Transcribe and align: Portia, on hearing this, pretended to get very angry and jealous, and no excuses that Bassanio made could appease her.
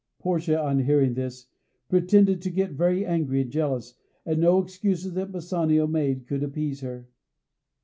Portia, 0.17 0.59
on 0.59 0.79
hearing 0.79 1.13
this, 1.13 1.45
pretended 1.87 2.41
to 2.41 2.49
get 2.49 2.71
very 2.71 3.05
angry 3.05 3.41
and 3.41 3.51
jealous, 3.51 3.93
and 4.25 4.41
no 4.41 4.57
excuses 4.57 5.13
that 5.13 5.31
Bassanio 5.31 5.85
made 5.85 6.25
could 6.25 6.41
appease 6.41 6.81
her. 6.81 7.07